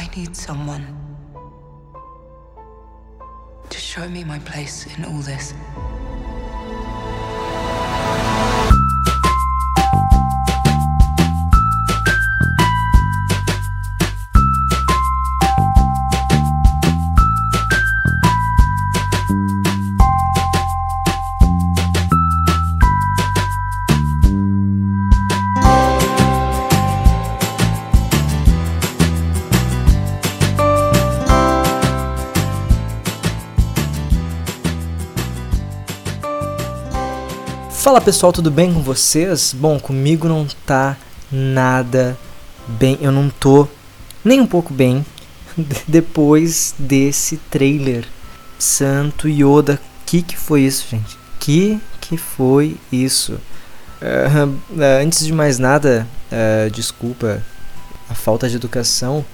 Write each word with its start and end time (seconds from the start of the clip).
I 0.00 0.08
need 0.16 0.34
someone 0.34 0.86
to 3.68 3.78
show 3.78 4.08
me 4.08 4.24
my 4.24 4.38
place 4.38 4.86
in 4.96 5.04
all 5.04 5.18
this. 5.18 5.52
Fala 37.90 38.00
pessoal, 38.00 38.32
tudo 38.32 38.52
bem 38.52 38.72
com 38.72 38.80
vocês? 38.80 39.52
Bom, 39.52 39.76
comigo 39.80 40.28
não 40.28 40.46
tá 40.64 40.96
nada 41.28 42.16
bem, 42.68 42.96
eu 43.00 43.10
não 43.10 43.28
tô 43.28 43.66
nem 44.24 44.40
um 44.40 44.46
pouco 44.46 44.72
bem 44.72 45.04
depois 45.88 46.72
desse 46.78 47.36
trailer. 47.50 48.06
Santo 48.60 49.26
Yoda, 49.28 49.80
que 50.06 50.22
que 50.22 50.36
foi 50.36 50.60
isso, 50.60 50.86
gente? 50.88 51.18
Que 51.40 51.80
que 52.00 52.16
foi 52.16 52.76
isso? 52.92 53.32
Uh, 54.00 54.46
uh, 54.46 54.82
antes 55.04 55.26
de 55.26 55.32
mais 55.32 55.58
nada, 55.58 56.06
uh, 56.30 56.70
desculpa 56.70 57.42
a 58.08 58.14
falta 58.14 58.48
de 58.48 58.54
educação. 58.54 59.24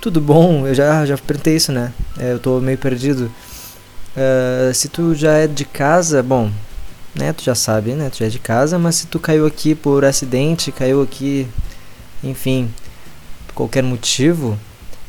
Tudo 0.00 0.20
bom? 0.20 0.68
Eu 0.68 0.74
já 0.76 1.04
já 1.04 1.18
perguntei 1.18 1.56
isso, 1.56 1.72
né? 1.72 1.92
eu 2.16 2.38
tô 2.38 2.60
meio 2.60 2.78
perdido. 2.78 3.28
se 4.72 4.88
tu 4.88 5.16
já 5.16 5.32
é 5.32 5.48
de 5.48 5.64
casa, 5.64 6.22
bom, 6.22 6.48
né? 7.16 7.32
Tu 7.32 7.44
já 7.44 7.54
sabe, 7.54 7.92
né? 7.92 8.10
Tu 8.10 8.18
já 8.18 8.26
é 8.26 8.28
de 8.28 8.38
casa, 8.38 8.78
mas 8.78 8.96
se 8.96 9.06
tu 9.06 9.18
caiu 9.18 9.46
aqui 9.46 9.74
por 9.74 10.04
acidente, 10.04 10.70
caiu 10.70 11.02
aqui, 11.02 11.48
enfim, 12.22 12.70
por 13.46 13.54
qualquer 13.54 13.82
motivo, 13.82 14.58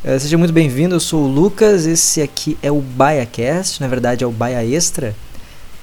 uh, 0.04 0.20
seja 0.20 0.38
muito 0.38 0.54
bem-vindo. 0.54 0.96
Eu 0.96 1.00
sou 1.00 1.24
o 1.24 1.28
Lucas, 1.28 1.86
esse 1.86 2.22
aqui 2.22 2.58
é 2.62 2.72
o 2.72 2.82
BaiaCast, 2.82 3.82
na 3.82 3.88
verdade 3.88 4.24
é 4.24 4.28
o 4.28 4.32
Baia 4.32 4.66
Extra, 4.66 5.16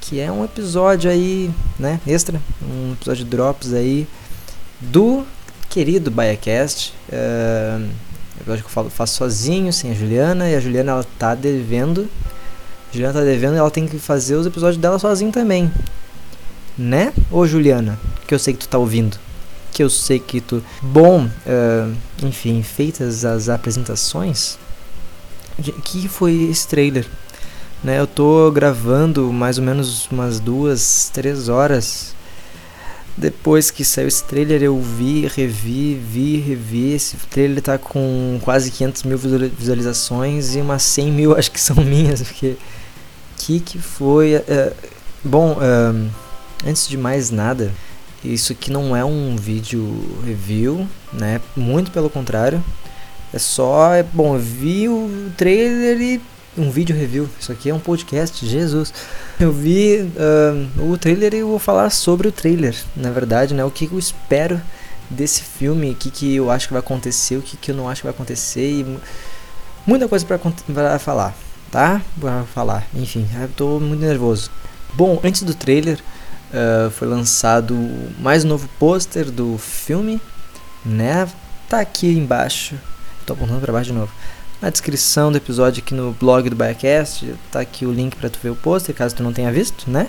que 0.01 0.19
é 0.19 0.33
um 0.33 0.45
episódio 0.45 1.11
aí, 1.11 1.51
né? 1.79 2.01
Extra, 2.07 2.41
um 2.63 2.93
episódio 2.93 3.25
drops 3.25 3.73
aí 3.73 4.07
do 4.81 5.25
querido 5.69 6.11
BaiaCast. 6.11 6.95
Uh, 7.09 7.89
episódio 8.41 8.65
que 8.65 8.69
eu 8.69 8.73
falo, 8.73 8.91
faço 8.91 9.17
sozinho, 9.17 9.73
sem 9.73 9.91
a 9.91 9.95
Juliana, 9.95 10.49
e 10.49 10.55
a 10.55 10.61
Juliana 10.61 10.93
ela 10.93 11.07
tá 11.19 11.35
devendo. 11.35 12.09
Juliana 12.93 13.15
tá 13.15 13.25
devendo 13.25 13.57
ela 13.57 13.71
tem 13.71 13.87
que 13.89 13.99
fazer 13.99 14.37
os 14.37 14.47
episódios 14.47 14.81
dela 14.81 14.99
sozinha 14.99 15.33
também. 15.33 15.71
Né? 16.77 17.13
Ô 17.31 17.47
Juliana, 17.47 17.99
que 18.27 18.35
eu 18.35 18.39
sei 18.39 18.55
que 18.55 18.61
tu 18.61 18.69
tá 18.69 18.79
ouvindo. 18.79 19.19
Que 19.73 19.83
eu 19.83 19.91
sei 19.91 20.19
que 20.19 20.41
tu. 20.41 20.63
Bom, 20.83 21.27
uh, 21.27 21.97
enfim, 22.23 22.63
feitas 22.63 23.25
as 23.25 23.49
apresentações. 23.49 24.59
Que 25.85 26.09
foi 26.09 26.49
esse 26.51 26.67
trailer? 26.67 27.07
Né, 27.83 28.01
eu 28.01 28.07
tô 28.07 28.51
gravando 28.51 29.31
mais 29.33 29.59
ou 29.59 29.65
menos 29.65 30.09
umas 30.11 30.41
duas, 30.41 31.11
três 31.13 31.51
horas 31.51 32.15
depois 33.17 33.71
que 33.71 33.85
saiu 33.85 34.09
esse 34.09 34.25
trailer, 34.25 34.63
eu 34.63 34.81
vi, 34.81 35.27
revi, 35.27 35.95
vi, 35.95 36.39
revi. 36.39 36.93
Esse 36.93 37.17
trailer 37.31 37.63
tá 37.63 37.79
com 37.79 38.41
quase 38.43 38.71
500 38.71 39.05
mil 39.05 39.19
visualizações 39.19 40.55
e 40.57 40.61
umas 40.61 40.83
100 40.83 41.13
mil 41.13 41.35
acho 41.39 41.51
que 41.51 41.61
são 41.61 41.77
minhas, 41.77 42.23
porque 42.23 42.57
que 43.39 43.61
que 43.61 43.79
foi? 43.79 44.37
Uh, 44.37 44.75
bom, 45.23 45.53
uh, 45.53 46.11
Antes 46.67 46.89
de 46.89 46.97
mais 46.97 47.31
nada, 47.31 47.73
isso 48.25 48.53
aqui 48.53 48.71
não 48.71 48.97
é 48.97 49.05
um 49.05 49.37
vídeo 49.37 49.83
review, 50.25 50.89
né? 51.13 51.41
Muito 51.55 51.91
pelo 51.91 52.09
contrário. 52.09 52.65
É 53.33 53.39
só, 53.39 53.93
é 53.93 54.03
bom, 54.03 54.35
eu 54.35 54.41
vi 54.41 54.89
o 54.89 55.31
trailer 55.37 56.01
e 56.01 56.21
um 56.57 56.71
vídeo 56.71 56.97
review. 56.97 57.29
Isso 57.39 57.53
aqui 57.53 57.69
é 57.69 57.75
um 57.75 57.81
podcast, 57.81 58.47
Jesus. 58.47 58.95
Eu 59.39 59.53
vi 59.53 60.11
uh, 60.17 60.91
o 60.91 60.97
trailer 60.97 61.35
e 61.35 61.39
eu 61.39 61.49
vou 61.49 61.59
falar 61.59 61.91
sobre 61.91 62.29
o 62.29 62.33
trailer, 62.33 62.75
na 62.97 63.11
verdade, 63.11 63.53
né? 63.53 63.65
O 63.65 63.71
que 63.71 63.91
eu 63.93 63.99
espero 63.99 64.61
desse 65.11 65.43
filme, 65.43 65.91
o 65.91 65.95
que, 65.95 66.11
que 66.11 66.35
eu 66.35 66.51
acho 66.51 66.69
que 66.69 66.73
vai 66.73 66.81
acontecer, 66.81 67.37
o 67.37 67.43
que, 67.43 67.57
que 67.57 67.73
eu 67.73 67.75
não 67.75 67.89
acho 67.89 68.01
que 68.01 68.07
vai 68.07 68.15
acontecer 68.15 68.81
e 68.81 68.99
muita 69.87 70.09
coisa 70.09 70.25
para 70.25 70.99
falar, 70.99 71.35
tá? 71.71 72.01
Para 72.19 72.45
falar, 72.45 72.87
enfim, 72.95 73.29
eu 73.39 73.49
tô 73.49 73.81
muito 73.81 74.01
nervoso. 74.01 74.51
Bom, 74.95 75.21
antes 75.23 75.43
do 75.43 75.55
trailer, 75.55 75.99
Uh, 76.55 76.89
foi 76.93 77.09
lançado 77.09 77.75
mais 78.21 78.45
novo 78.45 78.69
pôster 78.79 79.29
do 79.29 79.59
filme, 79.59 80.21
né? 80.87 81.29
Tá 81.69 81.81
aqui 81.81 82.07
embaixo. 82.07 82.77
Tô 83.27 83.33
apontando 83.33 83.61
para 83.61 83.73
baixo 83.73 83.91
de 83.91 83.99
novo. 83.99 84.13
Na 84.63 84.71
descrição 84.71 85.33
do 85.33 85.39
episódio 85.39 85.83
aqui 85.83 85.93
no 85.93 86.13
blog 86.13 86.49
do 86.49 86.55
Biacast, 86.55 87.35
tá 87.51 87.59
aqui 87.59 87.85
o 87.85 87.93
link 87.93 88.15
para 88.15 88.31
tu 88.31 88.39
ver 88.41 88.51
o 88.51 88.55
pôster, 88.55 88.95
caso 88.95 89.17
tu 89.17 89.23
não 89.25 89.33
tenha 89.33 89.51
visto, 89.51 89.91
né? 89.91 90.07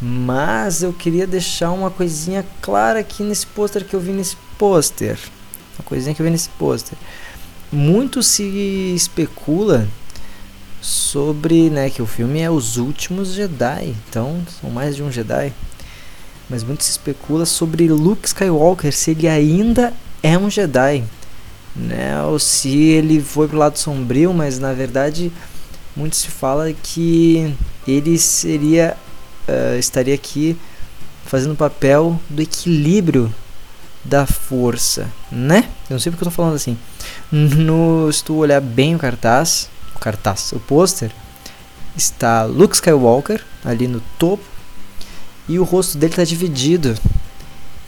Mas 0.00 0.82
eu 0.82 0.90
queria 0.90 1.26
deixar 1.26 1.70
uma 1.70 1.90
coisinha 1.90 2.46
clara 2.62 3.00
aqui 3.00 3.22
nesse 3.22 3.46
pôster 3.46 3.84
que 3.84 3.94
eu 3.94 4.00
vi 4.00 4.12
nesse 4.12 4.36
pôster. 4.56 5.18
Uma 5.78 5.84
coisinha 5.84 6.14
que 6.14 6.22
eu 6.22 6.24
vi 6.24 6.30
nesse 6.30 6.48
pôster. 6.48 6.96
Muito 7.70 8.22
se 8.22 8.42
especula 8.96 9.86
sobre 10.82 11.70
né, 11.70 11.88
que 11.88 12.02
o 12.02 12.06
filme 12.06 12.40
é 12.40 12.50
Os 12.50 12.76
Últimos 12.76 13.32
Jedi, 13.32 13.94
então 14.08 14.42
são 14.60 14.68
mais 14.68 14.96
de 14.96 15.02
um 15.02 15.12
Jedi. 15.12 15.52
Mas 16.50 16.64
muito 16.64 16.82
se 16.82 16.90
especula 16.90 17.46
sobre 17.46 17.88
Luke 17.88 18.26
Skywalker, 18.26 18.92
se 18.92 19.12
ele 19.12 19.28
ainda 19.28 19.94
é 20.22 20.36
um 20.36 20.50
Jedi, 20.50 21.04
né? 21.74 22.20
ou 22.24 22.38
se 22.38 22.76
ele 22.76 23.22
foi 23.22 23.46
pro 23.46 23.56
lado 23.56 23.78
sombrio, 23.78 24.34
mas 24.34 24.58
na 24.58 24.72
verdade 24.72 25.32
muito 25.94 26.16
se 26.16 26.28
fala 26.28 26.72
que 26.72 27.54
ele 27.86 28.18
seria 28.18 28.96
uh, 29.48 29.78
estaria 29.78 30.14
aqui 30.14 30.56
fazendo 31.24 31.52
o 31.52 31.56
papel 31.56 32.20
do 32.28 32.42
equilíbrio 32.42 33.32
da 34.04 34.26
força, 34.26 35.08
né? 35.30 35.68
Eu 35.88 35.94
não 35.94 36.00
sei 36.00 36.10
porque 36.10 36.24
eu 36.24 36.30
tô 36.30 36.34
falando 36.34 36.56
assim. 36.56 36.76
No, 37.30 38.12
se 38.12 38.24
tu 38.24 38.34
olhar 38.34 38.60
bem 38.60 38.96
o 38.96 38.98
cartaz, 38.98 39.70
cartaz, 40.02 40.52
o 40.52 40.60
pôster, 40.60 41.10
está 41.96 42.44
Luke 42.44 42.74
Skywalker 42.74 43.44
ali 43.64 43.86
no 43.86 44.00
topo 44.18 44.44
e 45.48 45.58
o 45.58 45.64
rosto 45.64 45.98
dele 45.98 46.12
está 46.12 46.24
dividido 46.24 46.96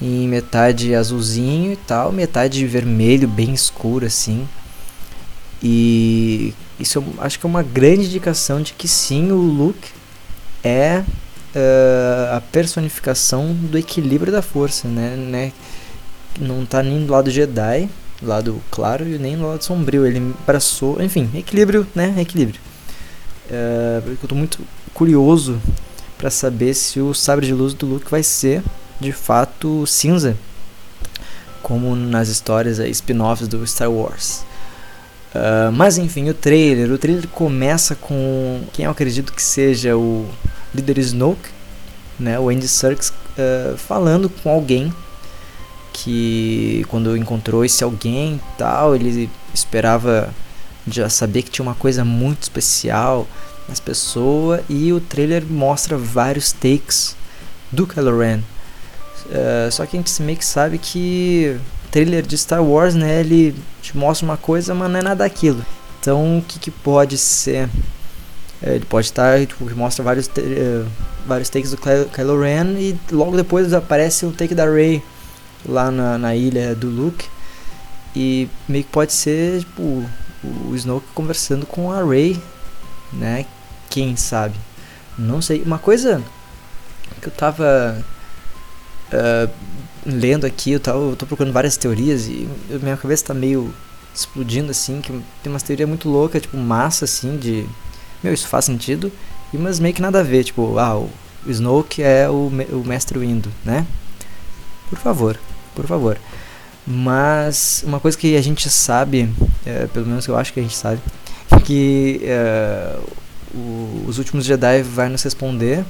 em 0.00 0.28
metade 0.28 0.94
azulzinho 0.94 1.72
e 1.72 1.76
tal, 1.76 2.12
metade 2.12 2.66
vermelho, 2.66 3.26
bem 3.26 3.54
escuro 3.54 4.06
assim. 4.06 4.46
E 5.62 6.52
isso 6.78 6.98
eu 6.98 7.14
acho 7.18 7.38
que 7.38 7.46
é 7.46 7.48
uma 7.48 7.62
grande 7.62 8.06
indicação 8.06 8.60
de 8.60 8.72
que 8.72 8.86
sim, 8.86 9.32
o 9.32 9.36
Luke 9.36 9.88
é 10.62 11.02
uh, 11.54 12.36
a 12.36 12.42
personificação 12.52 13.54
do 13.54 13.78
equilíbrio 13.78 14.32
da 14.32 14.42
força, 14.42 14.88
né? 14.88 15.16
né? 15.16 15.52
Não 16.38 16.64
está 16.64 16.82
nem 16.82 17.06
do 17.06 17.12
lado 17.12 17.30
Jedi, 17.30 17.88
lado 18.22 18.60
claro 18.70 19.06
e 19.06 19.18
nem 19.18 19.36
no 19.36 19.48
lado 19.48 19.62
sombrio. 19.62 20.06
Ele 20.06 20.34
abraçou, 20.42 21.00
enfim, 21.02 21.30
equilíbrio, 21.34 21.86
né? 21.94 22.14
Equilíbrio. 22.18 22.60
É, 23.50 24.02
eu 24.06 24.28
tô 24.28 24.34
muito 24.34 24.60
curioso 24.92 25.60
para 26.16 26.30
saber 26.30 26.74
se 26.74 27.00
o 27.00 27.12
sabre 27.12 27.46
de 27.46 27.52
luz 27.52 27.74
do 27.74 27.86
Luke 27.86 28.10
vai 28.10 28.22
ser 28.22 28.62
de 29.00 29.12
fato 29.12 29.86
cinza, 29.86 30.36
como 31.62 31.94
nas 31.96 32.28
histórias 32.28 32.78
spin-offs 32.78 33.48
do 33.48 33.66
Star 33.66 33.90
Wars. 33.90 34.44
Uh, 35.34 35.72
mas 35.72 35.98
enfim, 35.98 36.28
o 36.30 36.34
trailer. 36.34 36.92
O 36.92 36.98
trailer 36.98 37.26
começa 37.28 37.96
com 37.96 38.62
quem 38.72 38.84
eu 38.84 38.90
acredito 38.92 39.32
que 39.32 39.42
seja 39.42 39.96
o 39.96 40.28
líder 40.72 40.98
Snoke, 40.98 41.50
né, 42.18 42.38
o 42.38 42.48
Andy 42.48 42.68
Serkis, 42.68 43.08
uh, 43.10 43.76
falando 43.76 44.28
com 44.28 44.48
alguém 44.48 44.92
que 45.94 46.84
quando 46.88 47.16
encontrou 47.16 47.64
esse 47.64 47.84
alguém 47.84 48.40
tal, 48.58 48.96
ele 48.96 49.30
esperava 49.54 50.34
já 50.86 51.08
saber 51.08 51.42
que 51.42 51.50
tinha 51.50 51.62
uma 51.62 51.76
coisa 51.76 52.04
muito 52.04 52.42
especial 52.42 53.26
nas 53.68 53.78
pessoas 53.78 54.60
e 54.68 54.92
o 54.92 55.00
trailer 55.00 55.44
mostra 55.48 55.96
vários 55.96 56.52
takes 56.52 57.16
do 57.70 57.86
Kylo 57.86 58.18
Ren. 58.18 58.40
Uh, 59.26 59.70
só 59.70 59.86
que 59.86 59.96
a 59.96 60.00
gente 60.00 60.20
meio 60.20 60.36
que 60.36 60.44
sabe 60.44 60.78
que 60.78 61.56
trailer 61.90 62.26
de 62.26 62.36
Star 62.36 62.62
Wars, 62.62 62.94
né, 62.94 63.20
ele 63.20 63.54
te 63.80 63.96
mostra 63.96 64.26
uma 64.26 64.36
coisa, 64.36 64.74
mas 64.74 64.90
não 64.90 64.98
é 64.98 65.02
nada 65.02 65.24
daquilo. 65.24 65.64
Então, 66.00 66.38
o 66.38 66.42
que, 66.42 66.58
que 66.58 66.70
pode 66.72 67.16
ser? 67.16 67.66
Uh, 68.60 68.70
ele 68.70 68.84
pode 68.84 69.06
estar, 69.06 69.38
tipo, 69.46 69.64
mostra 69.76 70.04
vários, 70.04 70.26
uh, 70.26 70.86
vários 71.24 71.48
takes 71.48 71.70
do 71.70 71.78
Kylo 71.78 72.40
Ren 72.40 72.74
e 72.78 72.98
logo 73.12 73.36
depois 73.36 73.72
aparece 73.72 74.26
o 74.26 74.32
take 74.32 74.56
da 74.56 74.68
Rey 74.68 75.00
lá 75.66 75.90
na, 75.90 76.18
na 76.18 76.34
ilha 76.34 76.74
do 76.74 76.88
Luke. 76.88 77.26
E 78.14 78.48
meio 78.68 78.84
que 78.84 78.90
pode 78.90 79.12
ser, 79.12 79.60
tipo, 79.60 80.04
o 80.42 80.74
Snoke 80.74 81.06
conversando 81.14 81.66
com 81.66 81.90
a 81.90 82.04
Rey, 82.04 82.40
né? 83.12 83.46
Quem 83.90 84.16
sabe? 84.16 84.54
Não 85.18 85.42
sei. 85.42 85.62
Uma 85.62 85.78
coisa 85.78 86.22
que 87.20 87.28
eu 87.28 87.32
tava 87.32 88.04
uh, 89.12 89.50
lendo 90.06 90.46
aqui, 90.46 90.72
eu, 90.72 90.80
tava, 90.80 90.98
eu 90.98 91.16
tô 91.16 91.26
procurando 91.26 91.52
várias 91.52 91.76
teorias 91.76 92.26
e 92.26 92.48
minha 92.82 92.96
cabeça 92.96 93.26
tá 93.26 93.34
meio 93.34 93.72
explodindo 94.14 94.70
assim, 94.70 95.00
que 95.00 95.10
tem 95.42 95.52
umas 95.52 95.62
teorias 95.62 95.88
muito 95.88 96.08
loucas, 96.08 96.42
tipo, 96.42 96.56
massa 96.56 97.04
assim, 97.04 97.36
de. 97.36 97.66
Meu, 98.22 98.32
isso 98.32 98.46
faz 98.46 98.64
sentido. 98.64 99.10
E 99.52 99.56
umas 99.56 99.80
meio 99.80 99.94
que 99.94 100.02
nada 100.02 100.20
a 100.20 100.22
ver, 100.22 100.44
tipo, 100.44 100.78
ah, 100.78 100.96
o 100.96 101.10
Snoke 101.46 102.02
é 102.02 102.28
o, 102.28 102.48
o 102.48 102.84
mestre 102.86 103.18
Windu, 103.18 103.50
né? 103.64 103.86
Por 104.88 104.98
favor, 104.98 105.38
por 105.74 105.86
favor. 105.86 106.18
Mas 106.86 107.82
uma 107.86 107.98
coisa 107.98 108.16
que 108.16 108.36
a 108.36 108.42
gente 108.42 108.68
sabe, 108.68 109.30
é, 109.64 109.86
pelo 109.86 110.06
menos 110.06 110.26
eu 110.26 110.36
acho 110.36 110.52
que 110.52 110.60
a 110.60 110.62
gente 110.62 110.76
sabe, 110.76 111.00
que 111.64 112.20
é, 112.24 112.96
o, 113.54 114.04
os 114.06 114.18
últimos 114.18 114.44
Jedi 114.44 114.82
vai 114.82 115.08
nos 115.08 115.22
responder 115.22 115.84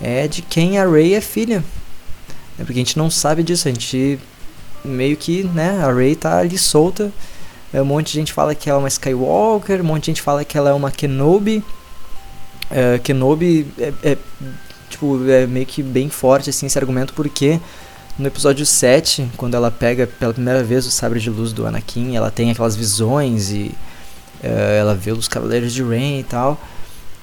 é 0.00 0.26
de 0.26 0.40
quem 0.40 0.78
a 0.78 0.88
Rey 0.88 1.14
é 1.14 1.20
filha. 1.20 1.62
É 2.58 2.64
porque 2.64 2.78
a 2.78 2.84
gente 2.84 2.96
não 2.96 3.10
sabe 3.10 3.42
disso, 3.42 3.68
a 3.68 3.70
gente 3.70 4.18
meio 4.84 5.16
que, 5.16 5.44
né, 5.44 5.82
a 5.84 5.92
Rey 5.92 6.16
tá 6.16 6.38
ali 6.38 6.56
solta. 6.56 7.12
É, 7.72 7.80
um 7.80 7.84
monte 7.84 8.08
de 8.08 8.18
gente 8.18 8.32
fala 8.32 8.54
que 8.54 8.68
ela 8.68 8.78
é 8.78 8.82
uma 8.82 8.88
Skywalker, 8.88 9.80
um 9.80 9.84
monte 9.84 10.04
de 10.04 10.06
gente 10.06 10.22
fala 10.22 10.44
que 10.44 10.56
ela 10.56 10.70
é 10.70 10.72
uma 10.72 10.90
Kenobi. 10.90 11.62
É, 12.70 12.98
Kenobi 12.98 13.66
é, 13.78 13.92
é, 14.02 14.18
tipo, 14.88 15.28
é 15.28 15.46
meio 15.46 15.66
que 15.66 15.82
bem 15.82 16.08
forte 16.08 16.50
assim 16.50 16.66
esse 16.66 16.78
argumento 16.78 17.12
porque 17.14 17.60
no 18.20 18.26
episódio 18.26 18.66
7, 18.66 19.30
quando 19.36 19.54
ela 19.54 19.70
pega 19.70 20.06
pela 20.06 20.34
primeira 20.34 20.62
vez 20.62 20.86
o 20.86 20.90
sabre 20.90 21.18
de 21.18 21.30
luz 21.30 21.52
do 21.52 21.66
Anakin, 21.66 22.14
ela 22.14 22.30
tem 22.30 22.50
aquelas 22.50 22.76
visões 22.76 23.50
e 23.50 23.74
uh, 24.44 24.46
ela 24.78 24.94
vê 24.94 25.10
os 25.10 25.26
Cavaleiros 25.26 25.72
de 25.72 25.82
Rain 25.82 26.20
e 26.20 26.22
tal. 26.22 26.60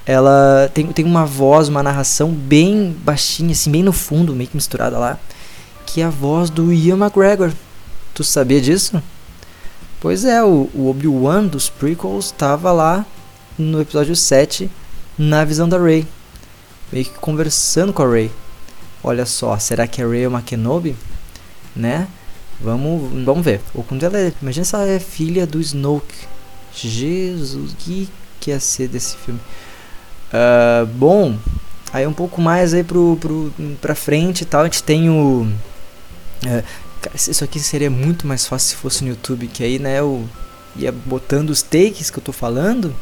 Ela 0.05 0.71
tem, 0.73 0.88
tem 0.88 1.05
uma 1.05 1.25
voz, 1.25 1.67
uma 1.69 1.83
narração 1.83 2.31
bem 2.31 2.95
baixinha, 3.03 3.51
assim, 3.51 3.69
bem 3.69 3.83
no 3.83 3.94
fundo, 3.94 4.35
meio 4.35 4.49
que 4.49 4.55
misturada 4.55 4.97
lá, 4.97 5.19
que 5.85 6.01
é 6.01 6.05
a 6.05 6.09
voz 6.09 6.49
do 6.49 6.73
Ian 6.73 6.97
McGregor. 6.97 7.51
Tu 8.15 8.23
sabia 8.23 8.59
disso? 8.59 9.01
Pois 9.99 10.25
é, 10.25 10.44
o, 10.44 10.69
o 10.73 10.89
Obi-Wan 10.89 11.45
dos 11.45 11.69
prequels 11.69 12.25
estava 12.25 12.71
lá 12.71 13.05
no 13.57 13.81
episódio 13.81 14.15
7, 14.15 14.69
na 15.17 15.45
visão 15.45 15.69
da 15.69 15.77
Rey, 15.77 16.07
meio 16.91 17.05
que 17.05 17.11
conversando 17.19 17.94
com 17.94 18.01
a 18.01 18.09
Rey. 18.09 18.31
Olha 19.07 19.25
só, 19.25 19.57
será 19.57 19.88
que 19.88 20.01
a 20.01 20.07
Rey 20.07 20.24
é 20.24 20.27
uma 20.27 20.42
Kenobi? 20.42 20.94
Né? 21.74 22.07
Vamos, 22.59 23.24
vamos 23.24 23.45
ver. 23.45 23.62
Ou 23.74 23.81
quando 23.81 24.04
ela 24.04 24.18
é, 24.18 24.33
imagina 24.42 24.65
se 24.65 24.75
ela 24.75 24.86
é 24.86 25.00
filha 25.00 25.48
do 25.48 25.62
Snoke. 25.62 26.27
Jesus, 26.74 27.74
que 27.80 28.09
que 28.39 28.51
ia 28.51 28.59
ser 28.59 28.89
desse 28.89 29.15
filme? 29.15 29.39
Uh, 30.27 30.86
bom, 30.86 31.38
aí 31.94 32.06
um 32.06 32.13
pouco 32.13 32.42
mais 32.42 32.74
aí 32.74 32.83
pro, 32.83 33.18
pro, 33.19 33.54
pra 33.80 33.95
frente 33.95 34.42
e 34.42 34.45
tal, 34.45 34.62
a 34.62 34.63
gente 34.65 34.83
tem 34.83 35.09
o... 35.09 35.48
Uh, 36.44 36.63
isso 37.15 37.45
aqui 37.45 37.62
seria 37.62 37.89
muito 37.89 38.27
mais 38.27 38.45
fácil 38.45 38.69
se 38.69 38.75
fosse 38.75 39.04
no 39.06 39.09
YouTube, 39.12 39.48
que 39.48 39.63
aí, 39.63 39.80
né, 39.80 40.00
eu 40.00 40.27
ia 40.75 40.92
botando 40.92 41.50
os 41.50 41.62
takes 41.62 42.09
que 42.09 42.19
eu 42.19 42.24
tô 42.24 42.33
falando 42.33 42.94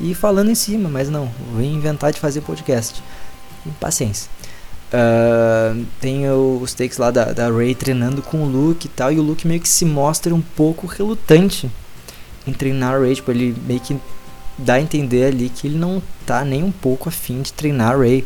e 0.00 0.14
falando 0.14 0.50
em 0.50 0.54
cima, 0.54 0.88
mas 0.88 1.10
não, 1.10 1.30
vou 1.52 1.62
inventar 1.62 2.10
de 2.10 2.18
fazer 2.18 2.40
podcast. 2.40 3.02
Paciência. 3.78 4.30
Uh, 4.92 5.86
tem 5.98 6.30
os 6.30 6.74
takes 6.74 6.98
lá 6.98 7.10
da, 7.10 7.32
da 7.32 7.48
Ray 7.50 7.74
treinando 7.74 8.20
com 8.20 8.42
o 8.42 8.46
Luke 8.46 8.86
e 8.86 8.90
tal, 8.90 9.10
e 9.10 9.18
o 9.18 9.22
Luke 9.22 9.46
meio 9.46 9.60
que 9.60 9.68
se 9.68 9.86
mostra 9.86 10.34
um 10.34 10.42
pouco 10.42 10.86
relutante 10.86 11.70
em 12.46 12.52
treinar 12.52 12.96
a 12.96 12.98
Ray, 12.98 13.14
tipo, 13.14 13.30
ele 13.30 13.56
meio 13.66 13.80
que 13.80 13.96
dá 14.58 14.74
a 14.74 14.80
entender 14.80 15.24
ali 15.24 15.48
que 15.48 15.66
ele 15.66 15.78
não 15.78 16.02
tá 16.26 16.44
nem 16.44 16.62
um 16.62 16.70
pouco 16.70 17.08
afim 17.08 17.40
de 17.40 17.52
treinar 17.54 17.94
a 17.94 17.96
Ray. 17.96 18.20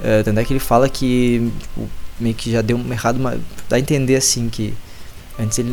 Uh, 0.00 0.24
tanto 0.24 0.40
é 0.40 0.44
que 0.44 0.52
ele 0.52 0.60
fala 0.60 0.88
que 0.88 1.52
tipo, 1.60 1.88
meio 2.18 2.34
que 2.34 2.50
já 2.50 2.60
deu 2.60 2.76
errado, 2.90 3.16
uma, 3.16 3.38
dá 3.68 3.76
a 3.76 3.78
entender 3.78 4.16
assim 4.16 4.48
que 4.48 4.74
antes 5.38 5.58
ele 5.60 5.70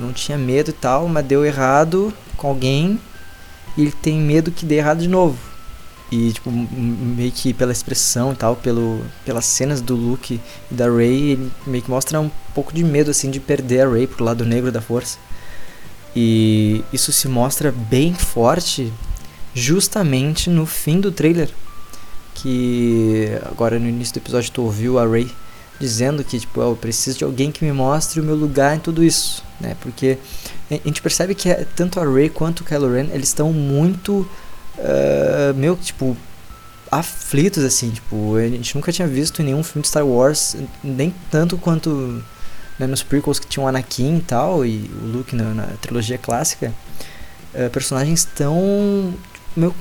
não 0.00 0.14
tinha 0.14 0.38
medo 0.38 0.70
e 0.70 0.72
tal, 0.72 1.06
mas 1.08 1.26
deu 1.26 1.44
errado 1.44 2.12
com 2.38 2.48
alguém 2.48 2.98
e 3.76 3.82
ele 3.82 3.92
tem 3.92 4.18
medo 4.18 4.50
que 4.50 4.64
dê 4.64 4.76
errado 4.76 5.00
de 5.00 5.08
novo. 5.08 5.36
E, 6.10 6.32
tipo, 6.32 6.50
meio 6.50 7.30
que 7.30 7.52
pela 7.52 7.70
expressão 7.70 8.32
e 8.32 8.36
tal, 8.36 8.56
pelo, 8.56 9.02
pelas 9.26 9.44
cenas 9.44 9.82
do 9.82 9.94
Luke 9.94 10.40
e 10.70 10.74
da 10.74 10.90
Rey, 10.90 11.32
ele 11.32 11.52
meio 11.66 11.82
que 11.84 11.90
mostra 11.90 12.18
um 12.18 12.30
pouco 12.54 12.72
de 12.72 12.82
medo, 12.82 13.10
assim, 13.10 13.30
de 13.30 13.38
perder 13.38 13.82
a 13.82 13.90
Rey 13.90 14.06
pro 14.06 14.24
lado 14.24 14.44
negro 14.44 14.72
da 14.72 14.80
força. 14.80 15.18
E 16.16 16.82
isso 16.92 17.12
se 17.12 17.28
mostra 17.28 17.70
bem 17.70 18.14
forte 18.14 18.92
justamente 19.54 20.48
no 20.48 20.64
fim 20.64 20.98
do 20.98 21.12
trailer. 21.12 21.50
Que 22.34 23.38
agora 23.44 23.78
no 23.78 23.88
início 23.88 24.14
do 24.14 24.18
episódio 24.18 24.50
tu 24.50 24.62
ouviu 24.62 24.98
a 24.98 25.06
Rey 25.06 25.30
dizendo 25.78 26.24
que, 26.24 26.40
tipo, 26.40 26.60
eu 26.60 26.76
preciso 26.76 27.18
de 27.18 27.24
alguém 27.24 27.52
que 27.52 27.64
me 27.64 27.72
mostre 27.72 28.20
o 28.20 28.24
meu 28.24 28.34
lugar 28.34 28.76
em 28.76 28.80
tudo 28.80 29.04
isso, 29.04 29.44
né? 29.60 29.76
Porque 29.80 30.18
a 30.70 30.74
gente 30.74 31.00
percebe 31.00 31.34
que 31.34 31.48
é, 31.48 31.66
tanto 31.76 32.00
a 32.00 32.04
Rey 32.04 32.28
quanto 32.28 32.60
o 32.60 32.64
Kylo 32.64 32.92
Ren, 32.92 33.08
eles 33.12 33.28
estão 33.28 33.52
muito 33.52 34.28
uh, 34.78 35.54
meu, 35.54 35.76
tipo, 35.76 36.16
aflitos, 36.90 37.64
assim, 37.64 37.90
tipo, 37.90 38.36
a 38.36 38.48
gente 38.48 38.74
nunca 38.74 38.92
tinha 38.92 39.06
visto 39.06 39.42
em 39.42 39.46
nenhum 39.46 39.62
filme 39.62 39.82
de 39.82 39.88
Star 39.88 40.06
Wars, 40.06 40.56
nem 40.82 41.14
tanto 41.30 41.58
quanto 41.58 42.22
né, 42.78 42.86
nos 42.86 43.02
prequels 43.02 43.38
que 43.38 43.46
tinha 43.46 43.64
o 43.64 43.68
Anakin 43.68 44.18
e 44.18 44.22
tal, 44.22 44.64
e 44.64 44.90
o 45.02 45.06
Luke 45.06 45.34
na, 45.34 45.54
na 45.54 45.66
trilogia 45.80 46.18
clássica, 46.18 46.72
uh, 47.54 47.70
personagens 47.70 48.24
tão, 48.24 49.14
meu, 49.56 49.74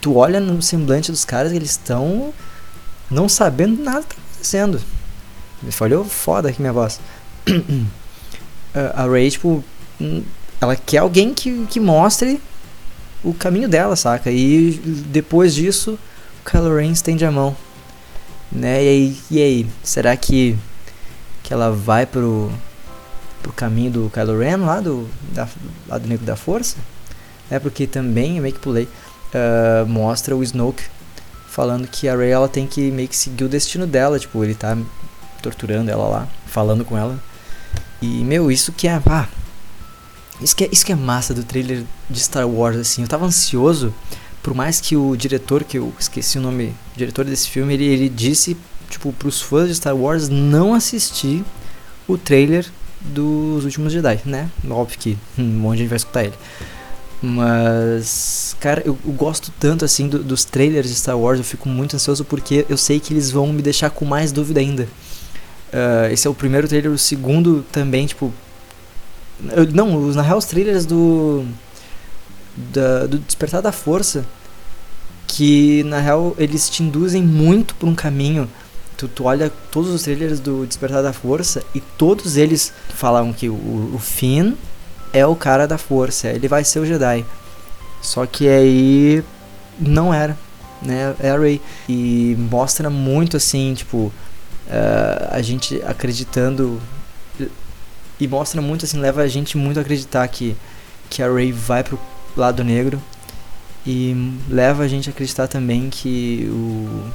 tu 0.00 0.16
olha 0.16 0.40
no 0.40 0.60
semblante 0.60 1.10
dos 1.10 1.24
caras, 1.24 1.52
eles 1.52 1.70
estão 1.70 2.32
não 3.10 3.28
sabendo 3.28 3.82
nada 3.82 4.02
que 4.02 4.14
tá 4.14 4.22
acontecendo. 4.22 4.80
Me 5.62 5.72
falhou 5.72 6.04
foda 6.04 6.48
aqui 6.48 6.60
minha 6.60 6.72
voz. 6.72 7.00
uh, 7.48 7.86
a 8.94 9.06
Rey, 9.06 9.30
tipo, 9.30 9.62
hum, 10.00 10.22
ela 10.60 10.76
quer 10.76 10.98
alguém 10.98 11.34
que, 11.34 11.66
que 11.66 11.80
mostre 11.80 12.40
o 13.22 13.34
caminho 13.34 13.68
dela, 13.68 13.96
saca? 13.96 14.30
E 14.30 14.72
depois 15.08 15.54
disso, 15.54 15.98
o 16.40 16.50
Kylo 16.50 16.76
Ren 16.76 16.90
estende 16.90 17.24
a 17.24 17.30
mão. 17.30 17.56
Né? 18.50 18.82
E 18.82 18.88
aí, 18.88 19.18
e 19.30 19.42
aí, 19.42 19.66
será 19.82 20.16
que 20.16 20.56
que 21.42 21.52
ela 21.52 21.70
vai 21.70 22.06
pro 22.06 22.50
pro 23.42 23.52
caminho 23.52 23.90
do 23.90 24.10
Kylo 24.10 24.38
Ren 24.38 24.56
lá 24.58 24.80
do 24.80 25.08
da, 25.32 25.48
lado 25.88 26.06
negro 26.08 26.26
da 26.26 26.36
força? 26.36 26.76
É 27.50 27.58
porque 27.58 27.86
também 27.86 28.40
meio 28.40 28.54
que 28.54 28.60
pulei 28.60 28.88
uh, 29.34 29.86
mostra 29.86 30.36
o 30.36 30.42
Snoke 30.42 30.84
falando 31.50 31.88
que 31.88 32.08
a 32.08 32.16
Rey 32.16 32.30
ela 32.30 32.48
tem 32.48 32.66
que 32.66 32.90
meio 32.92 33.08
que 33.08 33.16
seguir 33.16 33.44
o 33.44 33.48
destino 33.48 33.86
dela, 33.86 34.18
tipo, 34.18 34.42
ele 34.44 34.54
tá 34.54 34.78
torturando 35.42 35.90
ela 35.90 36.06
lá, 36.06 36.28
falando 36.46 36.84
com 36.84 36.96
ela. 36.96 37.18
E 38.00 38.06
meu, 38.06 38.50
isso 38.50 38.72
que 38.72 38.86
é, 38.86 39.02
ah, 39.04 39.28
isso 40.42 40.56
que, 40.56 40.64
é, 40.64 40.68
isso 40.72 40.84
que 40.84 40.92
é 40.92 40.96
massa 40.96 41.34
do 41.34 41.42
trailer 41.42 41.84
de 42.08 42.20
Star 42.20 42.48
Wars, 42.48 42.76
assim. 42.76 43.02
Eu 43.02 43.08
tava 43.08 43.26
ansioso, 43.26 43.94
por 44.42 44.54
mais 44.54 44.80
que 44.80 44.96
o 44.96 45.16
diretor, 45.16 45.64
que 45.64 45.78
eu 45.78 45.92
esqueci 45.98 46.38
o 46.38 46.40
nome, 46.40 46.74
o 46.94 46.98
diretor 46.98 47.24
desse 47.24 47.48
filme, 47.48 47.74
ele, 47.74 47.84
ele 47.84 48.08
disse, 48.08 48.56
tipo, 48.88 49.12
pros 49.12 49.40
fãs 49.40 49.68
de 49.68 49.74
Star 49.74 49.96
Wars 49.96 50.28
não 50.28 50.74
assistir 50.74 51.44
o 52.08 52.16
trailer 52.16 52.66
dos 53.00 53.64
últimos 53.64 53.92
Jedi, 53.92 54.20
né? 54.24 54.50
Óbvio 54.68 54.98
que 54.98 55.18
hum, 55.38 55.42
um 55.42 55.60
monte 55.60 55.76
de 55.76 55.82
gente 55.82 55.90
vai 55.90 55.96
escutar 55.96 56.24
ele. 56.24 56.34
Mas, 57.22 58.56
cara, 58.60 58.82
eu, 58.84 58.98
eu 59.04 59.12
gosto 59.12 59.52
tanto 59.60 59.84
assim 59.84 60.08
do, 60.08 60.22
dos 60.22 60.44
trailers 60.44 60.88
de 60.88 60.94
Star 60.94 61.18
Wars, 61.18 61.38
eu 61.38 61.44
fico 61.44 61.68
muito 61.68 61.94
ansioso 61.94 62.24
porque 62.24 62.64
eu 62.68 62.78
sei 62.78 62.98
que 62.98 63.12
eles 63.12 63.30
vão 63.30 63.52
me 63.52 63.60
deixar 63.60 63.90
com 63.90 64.04
mais 64.04 64.32
dúvida 64.32 64.60
ainda. 64.60 64.84
Uh, 65.72 66.12
esse 66.12 66.26
é 66.26 66.30
o 66.30 66.34
primeiro 66.34 66.66
trailer, 66.66 66.90
o 66.90 66.98
segundo 66.98 67.64
também, 67.70 68.06
tipo, 68.06 68.32
não, 69.72 70.00
na 70.12 70.22
real, 70.22 70.38
os 70.38 70.44
trailers 70.44 70.86
do. 70.86 71.44
Da, 72.56 73.06
do 73.06 73.18
Despertar 73.18 73.62
da 73.62 73.72
Força. 73.72 74.24
Que 75.26 75.84
na 75.84 76.00
real 76.00 76.34
eles 76.38 76.68
te 76.68 76.82
induzem 76.82 77.22
muito 77.22 77.74
por 77.76 77.88
um 77.88 77.94
caminho. 77.94 78.48
Tu, 78.96 79.08
tu 79.08 79.24
olha 79.24 79.50
todos 79.70 79.90
os 79.90 80.02
trailers 80.02 80.40
do 80.40 80.66
Despertar 80.66 81.02
da 81.02 81.12
Força 81.12 81.62
e 81.74 81.80
todos 81.80 82.36
eles 82.36 82.72
falam 82.88 83.32
que 83.32 83.48
o, 83.48 83.54
o 83.94 83.98
Finn 83.98 84.54
é 85.12 85.24
o 85.26 85.34
cara 85.34 85.66
da 85.66 85.78
força, 85.78 86.28
ele 86.28 86.48
vai 86.48 86.64
ser 86.64 86.80
o 86.80 86.86
Jedi. 86.86 87.24
Só 88.02 88.24
que 88.26 88.48
aí 88.48 89.24
não 89.78 90.12
era, 90.12 90.36
né? 90.82 91.14
É 91.20 91.30
a 91.30 91.38
Rey. 91.38 91.60
E 91.88 92.36
mostra 92.38 92.88
muito 92.88 93.36
assim, 93.36 93.74
tipo, 93.74 94.12
uh, 94.68 95.28
a 95.30 95.42
gente 95.42 95.82
acreditando 95.86 96.80
e 98.20 98.28
mostra 98.28 98.60
muito, 98.60 98.84
assim, 98.84 99.00
leva 99.00 99.22
a 99.22 99.28
gente 99.28 99.56
muito 99.56 99.78
a 99.78 99.80
acreditar 99.80 100.28
que, 100.28 100.54
que 101.08 101.22
a 101.22 101.32
Rey 101.32 101.50
vai 101.52 101.82
pro 101.82 101.98
lado 102.36 102.62
negro. 102.62 103.02
E 103.86 104.14
leva 104.46 104.82
a 104.82 104.88
gente 104.88 105.08
a 105.08 105.12
acreditar 105.12 105.48
também 105.48 105.88
que 105.88 106.46
o 106.52 107.10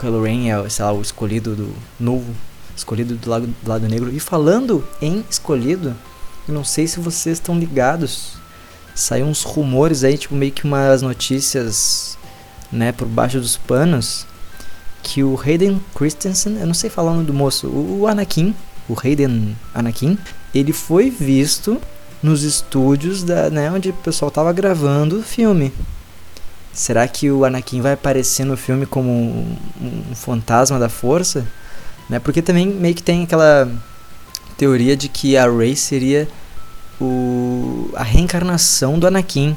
Kylo 0.00 0.24
Ren 0.24 0.50
é, 0.50 0.68
sei 0.68 0.84
lá, 0.84 0.92
o 0.92 1.00
escolhido 1.00 1.54
do 1.54 1.72
novo, 2.00 2.34
escolhido 2.76 3.14
do 3.14 3.30
lado, 3.30 3.46
do 3.46 3.68
lado 3.68 3.88
negro. 3.88 4.12
E 4.12 4.18
falando 4.18 4.84
em 5.00 5.24
escolhido, 5.30 5.94
eu 6.48 6.54
não 6.54 6.64
sei 6.64 6.88
se 6.88 6.98
vocês 6.98 7.38
estão 7.38 7.56
ligados. 7.56 8.32
Saiu 8.92 9.26
uns 9.26 9.44
rumores 9.44 10.02
aí, 10.02 10.18
tipo, 10.18 10.34
meio 10.34 10.50
que 10.50 10.64
umas 10.64 11.00
notícias, 11.00 12.18
né, 12.72 12.90
por 12.90 13.06
baixo 13.06 13.38
dos 13.38 13.56
panos, 13.56 14.26
que 15.00 15.22
o 15.22 15.40
Hayden 15.40 15.80
Christensen, 15.94 16.58
eu 16.58 16.66
não 16.66 16.74
sei 16.74 16.90
falar 16.90 17.12
o 17.12 17.14
nome 17.14 17.26
do 17.26 17.32
moço, 17.32 17.68
o 17.68 18.06
Anakin, 18.08 18.54
o 18.88 18.96
Hayden 18.98 19.56
Anakin, 19.74 20.18
ele 20.54 20.72
foi 20.72 21.10
visto 21.10 21.80
nos 22.22 22.42
estúdios 22.42 23.22
da, 23.22 23.48
né, 23.50 23.70
onde 23.70 23.90
o 23.90 23.94
pessoal 23.94 24.30
tava 24.30 24.52
gravando 24.52 25.18
o 25.18 25.22
filme. 25.22 25.72
Será 26.72 27.06
que 27.08 27.30
o 27.30 27.44
Anakin 27.44 27.80
vai 27.80 27.92
aparecer 27.92 28.44
no 28.44 28.56
filme 28.56 28.86
como 28.86 29.10
um, 29.10 29.56
um 29.80 30.14
fantasma 30.14 30.78
da 30.78 30.88
força? 30.88 31.46
Né? 32.08 32.18
Porque 32.18 32.40
também 32.42 32.66
meio 32.66 32.94
que 32.94 33.02
tem 33.02 33.24
aquela 33.24 33.70
teoria 34.56 34.96
de 34.96 35.08
que 35.08 35.36
a 35.36 35.50
Rey 35.50 35.74
seria 35.74 36.28
o, 37.00 37.90
a 37.94 38.02
reencarnação 38.02 38.98
do 38.98 39.06
Anakin. 39.06 39.56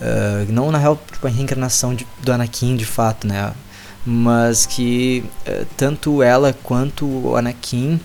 Uh, 0.00 0.50
não 0.50 0.70
na 0.70 0.78
real 0.78 0.98
tipo, 1.10 1.26
a 1.26 1.30
reencarnação 1.30 1.94
de, 1.94 2.06
do 2.22 2.32
Anakin 2.32 2.76
de 2.76 2.84
fato, 2.84 3.26
né? 3.26 3.52
Mas 4.04 4.66
que 4.66 5.24
uh, 5.46 5.66
tanto 5.76 6.22
ela 6.22 6.54
quanto 6.62 7.06
o 7.06 7.36
Anakin 7.36 8.00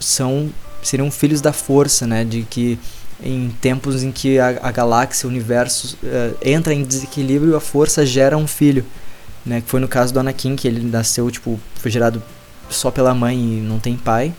são 0.00 0.50
seriam 0.82 1.10
filhos 1.10 1.40
da 1.40 1.52
força, 1.52 2.06
né? 2.06 2.24
De 2.24 2.42
que 2.42 2.78
em 3.22 3.50
tempos 3.60 4.02
em 4.02 4.12
que 4.12 4.38
a, 4.38 4.58
a 4.62 4.70
galáxia, 4.70 5.26
o 5.26 5.30
universo 5.30 5.96
uh, 6.02 6.36
entra 6.42 6.74
em 6.74 6.82
desequilíbrio, 6.82 7.56
a 7.56 7.60
força 7.60 8.04
gera 8.04 8.36
um 8.36 8.46
filho, 8.46 8.84
né? 9.44 9.60
Que 9.60 9.68
foi 9.68 9.80
no 9.80 9.88
caso 9.88 10.12
do 10.12 10.20
Anakin, 10.20 10.56
que 10.56 10.68
ele 10.68 10.84
nasceu, 10.88 11.30
tipo, 11.30 11.58
foi 11.76 11.90
gerado 11.90 12.22
só 12.68 12.90
pela 12.90 13.14
mãe 13.14 13.36
e 13.36 13.60
não 13.60 13.78
tem 13.78 13.96
pai. 13.96 14.32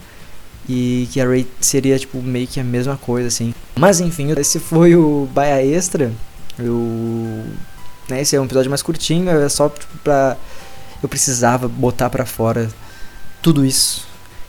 E 0.69 1.07
que 1.11 1.21
a 1.21 1.27
Rey 1.27 1.47
seria, 1.61 1.97
tipo, 1.97 2.21
meio 2.21 2.45
que 2.45 2.59
a 2.59 2.63
mesma 2.63 2.97
coisa, 2.97 3.29
assim. 3.29 3.53
Mas 3.75 4.01
enfim, 4.01 4.31
esse 4.37 4.59
foi 4.59 4.95
o 4.95 5.27
Baia 5.33 5.65
Extra. 5.65 6.11
Eu... 6.59 7.45
Né, 8.09 8.21
esse 8.21 8.35
é 8.35 8.41
um 8.41 8.45
episódio 8.45 8.69
mais 8.69 8.81
curtinho, 8.81 9.29
é 9.29 9.49
só 9.49 9.69
tipo, 9.69 9.97
pra... 10.03 10.37
Eu 11.01 11.07
precisava 11.07 11.67
botar 11.67 12.09
pra 12.09 12.25
fora 12.25 12.69
tudo 13.41 13.63
isso 13.63 14.06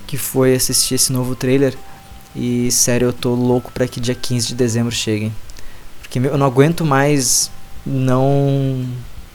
que 0.09 0.17
foi 0.17 0.55
assistir 0.55 0.95
esse 0.95 1.13
novo 1.13 1.37
trailer. 1.37 1.77
E 2.35 2.71
sério, 2.73 3.09
eu 3.09 3.13
tô 3.13 3.35
louco 3.35 3.71
para 3.71 3.87
que 3.87 4.01
dia 4.01 4.15
15 4.15 4.49
de 4.49 4.55
dezembro 4.55 4.91
cheguem. 4.91 5.33
Porque 6.01 6.19
eu 6.19 6.39
não 6.39 6.47
aguento 6.47 6.85
mais 6.85 7.51
não 7.87 8.85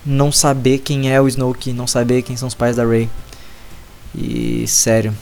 não 0.06 0.32
saber 0.32 0.80
quem 0.80 1.10
é 1.10 1.22
o 1.22 1.28
Snoke, 1.28 1.72
não 1.72 1.88
saber 1.88 2.24
quem 2.24 2.36
são 2.36 2.48
os 2.48 2.54
pais 2.54 2.76
da 2.76 2.86
Rey. 2.86 3.08
E 4.14 4.68
sério. 4.68 5.16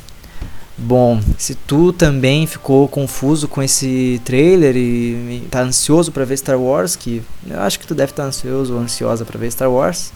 Bom, 0.78 1.22
se 1.38 1.54
tu 1.54 1.94
também 1.94 2.48
ficou 2.48 2.88
confuso 2.88 3.48
com 3.48 3.62
esse 3.62 4.20
trailer 4.24 4.76
e, 4.76 5.46
tá 5.52 5.62
ansioso 5.62 6.12
para 6.12 6.26
ver 6.26 6.38
Star 6.38 6.60
Wars, 6.60 6.96
que 6.96 7.22
eu 7.48 7.60
acho 7.60 7.80
que 7.80 7.86
tu 7.86 7.94
deve 7.94 8.12
estar 8.12 8.24
tá 8.24 8.30
ansioso 8.30 8.74
ou 8.74 8.80
ansiosa 8.80 9.24
para 9.24 9.38
ver 9.38 9.52
Star 9.52 9.70
Wars, 9.70 10.12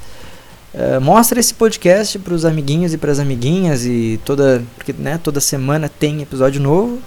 uh, 0.75 1.01
mostra 1.01 1.39
esse 1.39 1.53
podcast 1.53 2.19
para 2.19 2.33
os 2.33 2.45
amiguinhos 2.45 2.93
e 2.93 2.97
para 2.97 3.11
as 3.11 3.19
amiguinhas 3.19 3.85
e 3.85 4.19
toda, 4.23 4.63
porque 4.75 4.93
né, 4.93 5.17
toda 5.17 5.39
semana 5.39 5.89
tem 5.89 6.21
episódio 6.21 6.61
novo. 6.61 6.99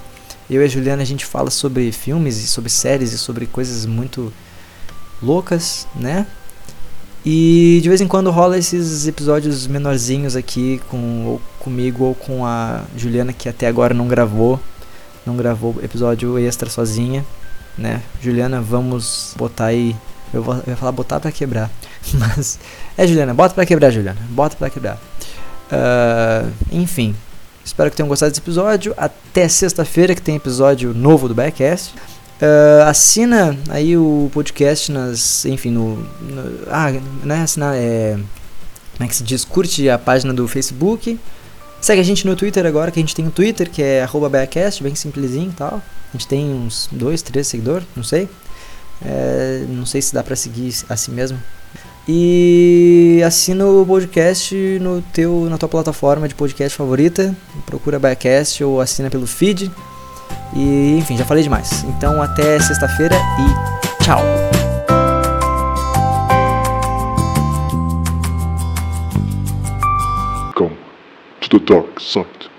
Eu 0.50 0.62
e 0.62 0.64
a 0.64 0.68
Juliana 0.68 1.02
a 1.02 1.06
gente 1.06 1.26
fala 1.26 1.50
sobre 1.50 1.92
filmes 1.92 2.42
e 2.42 2.46
sobre 2.46 2.70
séries 2.70 3.12
e 3.12 3.18
sobre 3.18 3.46
coisas 3.46 3.84
muito 3.84 4.32
loucas, 5.22 5.87
né? 5.94 6.26
E 7.25 7.80
de 7.82 7.88
vez 7.88 8.00
em 8.00 8.06
quando 8.06 8.30
rola 8.30 8.56
esses 8.56 9.06
episódios 9.06 9.66
menorzinhos 9.66 10.34
aqui 10.34 10.80
com 10.88 11.26
ou 11.26 11.42
comigo 11.58 12.04
ou 12.04 12.14
com 12.14 12.46
a 12.46 12.84
Juliana 12.96 13.32
que 13.32 13.48
até 13.48 13.66
agora 13.66 13.92
não 13.92 14.08
gravou, 14.08 14.58
não 15.26 15.37
gravou 15.37 15.76
episódio 15.82 16.38
extra 16.38 16.70
sozinha, 16.70 17.26
né? 17.76 18.02
Juliana, 18.22 18.62
vamos 18.62 19.34
botar 19.37 19.66
aí, 19.66 19.94
eu 20.32 20.42
vou, 20.42 20.54
eu 20.54 20.62
vou 20.66 20.76
falar 20.76 20.92
botar 20.92 21.20
para 21.20 21.32
quebrar, 21.32 21.70
mas 22.14 22.58
é 22.97 23.06
Juliana, 23.06 23.35
bota 23.35 23.54
para 23.54 23.66
quebrar, 23.66 23.90
Juliana, 23.90 24.20
bota 24.30 24.56
para 24.56 24.70
quebrar. 24.70 24.99
Uh, 25.70 26.50
enfim, 26.73 27.14
espero 27.64 27.90
que 27.90 27.97
tenham 27.97 28.08
gostado 28.08 28.30
desse 28.30 28.40
episódio. 28.40 28.94
Até 28.97 29.49
sexta-feira 29.49 30.14
que 30.14 30.23
tem 30.23 30.37
episódio 30.37 30.94
novo 30.94 31.28
do 31.28 31.35
Backcast. 31.35 31.94
Uh, 32.40 32.87
assina 32.87 33.58
aí 33.68 33.97
o 33.97 34.30
podcast 34.32 34.90
nas. 34.92 35.44
Enfim, 35.44 35.70
no. 35.70 35.97
no 35.97 36.58
ah, 36.70 36.90
né? 37.25 37.42
Assinar. 37.42 37.75
É, 37.76 38.12
como 38.97 39.04
é 39.04 39.08
que 39.08 39.16
se 39.16 39.23
diz? 39.23 39.44
Curte 39.44 39.88
a 39.90 39.99
página 39.99 40.32
do 40.32 40.47
Facebook. 40.49 41.18
Segue 41.80 42.00
a 42.00 42.04
gente 42.04 42.26
no 42.26 42.35
Twitter 42.35 42.66
agora, 42.66 42.90
que 42.90 42.99
a 42.99 43.02
gente 43.02 43.14
tem 43.14 43.26
um 43.26 43.30
Twitter, 43.30 43.70
que 43.70 43.80
é 43.80 44.04
Backcast, 44.30 44.82
bem 44.82 44.94
simplesinho 44.97 45.50
e 45.50 45.54
tal. 45.54 45.80
A 46.08 46.16
gente 46.16 46.26
tem 46.26 46.50
uns 46.50 46.88
dois, 46.90 47.23
três 47.23 47.47
seguidores, 47.47 47.87
não 47.94 48.02
sei. 48.02 48.28
É, 49.04 49.64
não 49.68 49.86
sei 49.86 50.02
se 50.02 50.12
dá 50.12 50.22
pra 50.22 50.36
seguir 50.36 50.74
assim 50.88 51.12
mesmo. 51.12 51.38
E 52.06 53.22
assina 53.26 53.66
o 53.66 53.84
podcast 53.84 54.54
no 54.80 55.02
teu, 55.12 55.46
na 55.50 55.58
tua 55.58 55.68
plataforma 55.68 56.26
de 56.26 56.34
podcast 56.34 56.76
favorita. 56.76 57.36
Procura 57.66 57.98
Backcast 57.98 58.64
ou 58.64 58.80
assina 58.80 59.10
pelo 59.10 59.26
feed. 59.26 59.70
E 60.56 60.96
enfim, 60.98 61.16
já 61.16 61.24
falei 61.24 61.42
demais. 61.42 61.84
Então 61.84 62.22
até 62.22 62.58
sexta-feira 62.60 63.14
e 63.16 64.04
tchau! 64.04 64.22
To 71.48 71.58
the 71.58 71.64
dark 71.64 71.98
side 71.98 72.50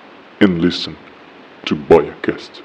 and 0.42 0.62
listen 0.62 0.96
to 1.66 1.76
Biacast. 1.76 2.64